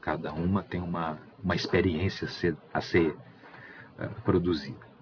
[0.00, 3.16] Cada uma tem uma, uma experiência a ser, a ser
[3.98, 4.92] uh, produzida.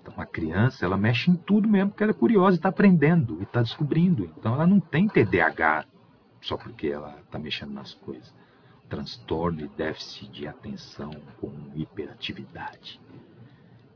[0.00, 3.38] Então, a criança, ela mexe em tudo mesmo porque ela é curiosa e está aprendendo
[3.40, 4.24] e está descobrindo.
[4.24, 5.84] Então, ela não tem TDAH
[6.40, 8.34] só porque ela está mexendo nas coisas.
[8.88, 13.00] Transtorno e déficit de atenção com hiperatividade.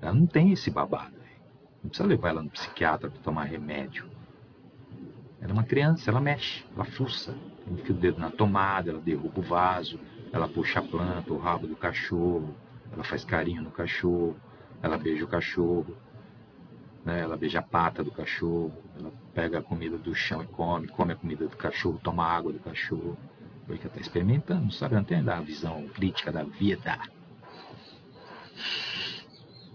[0.00, 1.22] Ela não tem esse babado.
[1.82, 4.08] Não precisa levar ela no psiquiatra para tomar remédio.
[5.40, 7.34] Ela é uma criança, ela mexe, ela fuça.
[7.66, 9.98] Enfia o dedo na tomada, ela derruba o vaso,
[10.32, 12.54] ela puxa a planta, o rabo do cachorro,
[12.92, 14.36] ela faz carinho no cachorro,
[14.80, 15.96] ela beija o cachorro,
[17.04, 17.20] né?
[17.20, 21.12] ela beija a pata do cachorro, ela pega a comida do chão e come, come
[21.12, 23.16] a comida do cachorro, toma água do cachorro.
[23.66, 24.96] Porque está experimentando, sabe?
[24.96, 26.98] Não tem a visão crítica da vida.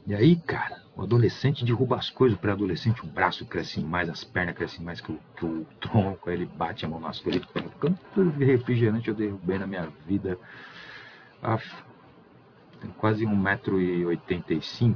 [0.06, 4.24] E aí, cara, o adolescente derruba as coisas, o pré-adolescente, o braço cresce mais, as
[4.24, 7.46] pernas crescem mais que o, que o tronco, aí ele bate a mão nas coisas,
[7.46, 10.38] pega quanto refrigerante eu derrubei na minha vida.
[11.42, 11.64] Af,
[12.82, 14.96] tem quase 1,85m.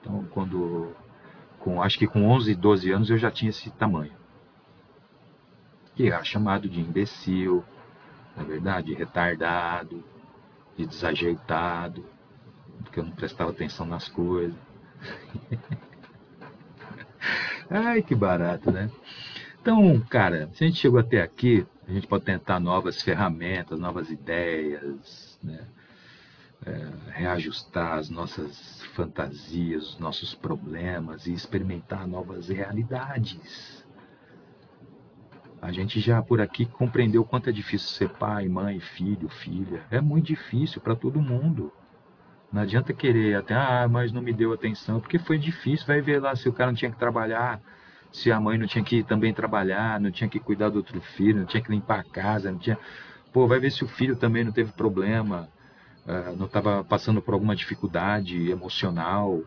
[0.00, 0.94] Então, quando.
[1.58, 4.12] Com, acho que com 11, 12 anos eu já tinha esse tamanho.
[5.94, 7.64] Que é chamado de imbecil,
[8.36, 10.04] na verdade, de retardado,
[10.76, 12.04] de desajeitado,
[12.84, 14.56] porque eu não prestava atenção nas coisas.
[17.68, 18.90] Ai, que barato, né?
[19.60, 24.10] Então, cara, se a gente chegou até aqui, a gente pode tentar novas ferramentas, novas
[24.10, 25.66] ideias, né?
[26.68, 33.86] É, reajustar as nossas fantasias, os nossos problemas e experimentar novas realidades.
[35.60, 39.82] A gente já por aqui compreendeu quanto é difícil ser pai, mãe, filho, filha.
[39.90, 41.72] É muito difícil para todo mundo.
[42.52, 45.86] Não adianta querer até, ah, mas não me deu atenção, porque foi difícil.
[45.86, 47.60] Vai ver lá se o cara não tinha que trabalhar,
[48.12, 51.40] se a mãe não tinha que também trabalhar, não tinha que cuidar do outro filho,
[51.40, 52.78] não tinha que limpar a casa, não tinha.
[53.32, 55.48] Pô, vai ver se o filho também não teve problema.
[56.08, 59.42] Ah, não estava passando por alguma dificuldade emocional,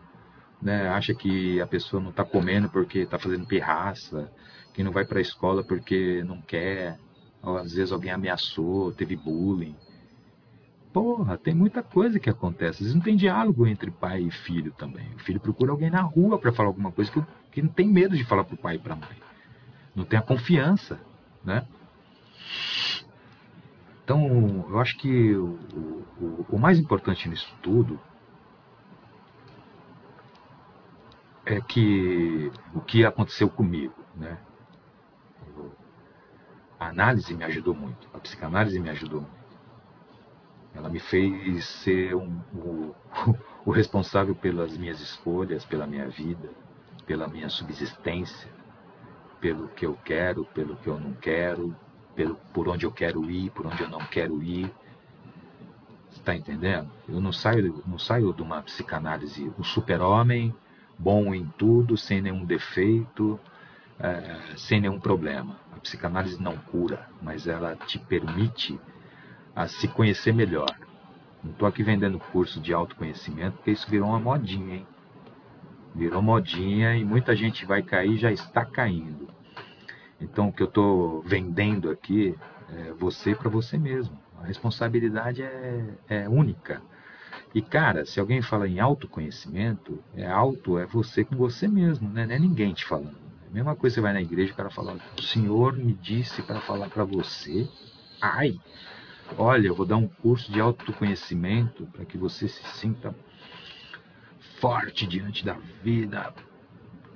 [0.62, 0.88] né?
[0.90, 4.30] acha que a pessoa não está comendo porque está fazendo pirraça,
[4.72, 6.96] que não vai para a escola porque não quer,
[7.42, 9.74] ou às vezes alguém ameaçou, teve bullying.
[10.92, 12.74] Porra, tem muita coisa que acontece.
[12.74, 15.12] Às vezes não tem diálogo entre pai e filho também.
[15.16, 18.16] O filho procura alguém na rua para falar alguma coisa que, que não tem medo
[18.16, 19.16] de falar para o pai e para a mãe.
[19.96, 21.00] Não tem a confiança,
[21.44, 21.66] né?
[24.12, 25.58] Então, eu acho que o,
[26.20, 27.98] o, o mais importante nisso tudo
[31.46, 34.36] é que o que aconteceu comigo, né?
[36.78, 39.58] a análise me ajudou muito, a psicanálise me ajudou muito.
[40.74, 42.94] Ela me fez ser um, o,
[43.64, 46.50] o responsável pelas minhas escolhas, pela minha vida,
[47.06, 48.50] pela minha subsistência,
[49.40, 51.74] pelo que eu quero, pelo que eu não quero,
[52.14, 54.72] pelo, por onde eu quero ir, por onde eu não quero ir.
[56.10, 56.90] Está entendendo?
[57.08, 60.54] Eu não saio, não saio de uma psicanálise, o super-homem,
[60.98, 63.40] bom em tudo, sem nenhum defeito,
[63.98, 65.56] é, sem nenhum problema.
[65.74, 68.78] A psicanálise não cura, mas ela te permite
[69.54, 70.70] a se conhecer melhor.
[71.42, 74.86] Não estou aqui vendendo curso de autoconhecimento, porque isso virou uma modinha, hein?
[75.94, 79.28] Virou modinha e muita gente vai cair já está caindo.
[80.22, 82.34] Então, o que eu estou vendendo aqui
[82.70, 84.16] é você para você mesmo.
[84.40, 86.80] A responsabilidade é, é única.
[87.54, 92.26] E, cara, se alguém fala em autoconhecimento, é auto, é você com você mesmo, né?
[92.26, 93.16] não é ninguém te falando.
[93.46, 95.92] É a mesma coisa você vai na igreja e o cara fala, o Senhor me
[95.92, 97.68] disse para falar para você.
[98.20, 98.58] Ai,
[99.36, 103.14] olha, eu vou dar um curso de autoconhecimento para que você se sinta
[104.58, 106.32] forte diante da vida,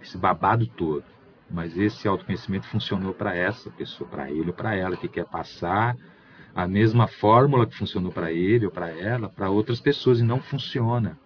[0.03, 1.16] esse babado todo.
[1.51, 5.97] Mas esse autoconhecimento funcionou para essa pessoa, para ele ou para ela que quer passar
[6.55, 10.41] a mesma fórmula que funcionou para ele ou para ela para outras pessoas e não
[10.41, 11.19] funciona.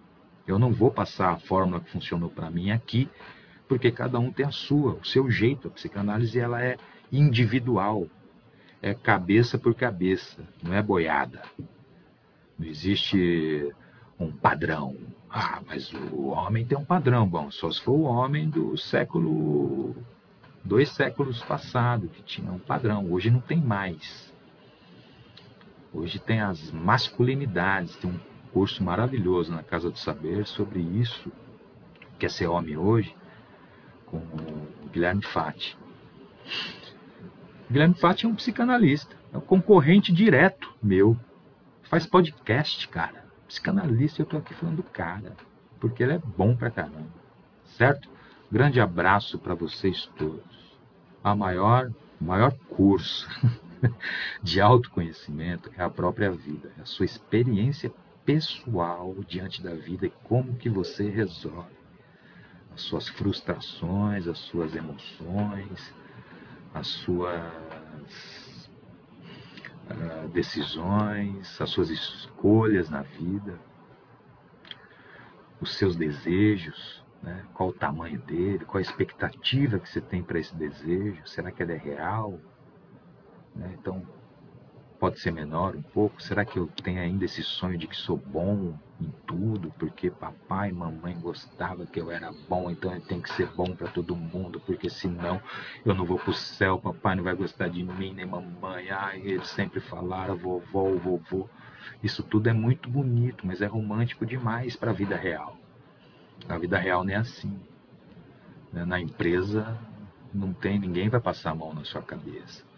[0.45, 3.09] Eu não vou passar a fórmula que funcionou para mim aqui,
[3.67, 5.69] porque cada um tem a sua, o seu jeito.
[5.69, 6.75] A psicanálise ela é
[7.11, 8.07] individual,
[8.81, 11.41] é cabeça por cabeça, não é boiada.
[12.59, 13.73] Não existe
[14.25, 14.95] um padrão.
[15.29, 17.27] Ah, mas o homem tem um padrão.
[17.27, 19.95] Bom, só se for o homem do século.
[20.63, 23.11] dois séculos passado, que tinha um padrão.
[23.11, 24.33] Hoje não tem mais.
[25.93, 27.95] Hoje tem as masculinidades.
[27.95, 28.19] Tem um
[28.53, 31.31] curso maravilhoso na Casa do Saber sobre isso.
[32.19, 33.15] Que é ser homem hoje,
[34.05, 35.77] com o Guilherme Fati.
[37.69, 41.17] Guilherme Fati é um psicanalista, é um concorrente direto meu.
[41.83, 43.20] Faz podcast, cara.
[43.51, 45.35] Psicanalista, eu tô aqui falando do cara,
[45.77, 47.11] porque ele é bom pra caramba.
[47.65, 48.09] Certo?
[48.49, 50.79] Grande abraço para vocês todos.
[51.21, 51.91] A maior,
[52.21, 53.27] o maior curso
[54.41, 57.91] de autoconhecimento é a própria vida, é a sua experiência
[58.25, 61.75] pessoal diante da vida e como que você resolve
[62.73, 65.93] as suas frustrações, as suas emoções,
[66.73, 67.51] as suas
[69.89, 73.59] uh, decisões, as suas escolhas na vida,
[75.59, 77.45] os seus desejos, né?
[77.53, 81.61] qual o tamanho dele, qual a expectativa que você tem para esse desejo, será que
[81.61, 82.39] ele é real?
[83.55, 83.75] Né?
[83.79, 84.05] Então,
[84.99, 86.21] pode ser menor um pouco?
[86.21, 90.69] Será que eu tenho ainda esse sonho de que sou bom em tudo, porque papai
[90.69, 94.15] e mamãe gostavam que eu era bom, então eu tenho que ser bom para todo
[94.15, 95.41] mundo, porque senão
[95.83, 98.91] eu não vou para o céu, papai não vai gostar de mim, nem mamãe.
[98.91, 101.49] Ai, eles sempre falaram vovó, vovô.
[102.03, 105.57] Isso tudo é muito bonito, mas é romântico demais para a vida real.
[106.47, 107.59] A vida real não é assim.
[108.71, 109.77] Na empresa
[110.33, 112.70] não tem ninguém vai passar a mão na sua cabeça.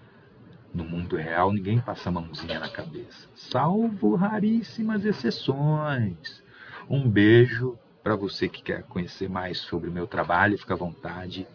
[0.73, 6.41] No mundo real, ninguém passa a mãozinha na cabeça, salvo raríssimas exceções.
[6.89, 11.47] Um beijo para você que quer conhecer mais sobre o meu trabalho, fica à vontade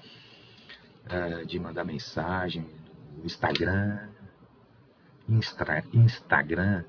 [1.06, 2.64] uh, de mandar mensagem
[3.16, 4.08] no Instagram.
[5.28, 6.84] Instra, Instagram,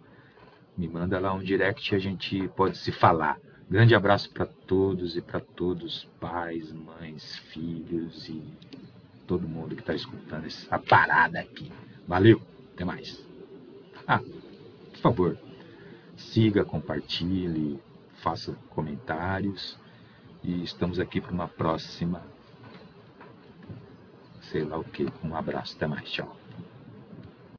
[0.77, 3.37] me manda lá um direct e a gente pode se falar.
[3.69, 8.41] Grande abraço para todos e para todos, pais, mães, filhos e
[9.27, 11.69] todo mundo que está escutando essa parada aqui.
[12.09, 12.41] Valeu,
[12.73, 13.23] até mais.
[14.07, 15.37] Ah, por favor,
[16.17, 17.79] siga, compartilhe,
[18.23, 19.77] faça comentários
[20.43, 22.23] e estamos aqui para uma próxima,
[24.51, 25.05] sei lá o que.
[25.23, 26.35] Um abraço, até mais, tchau.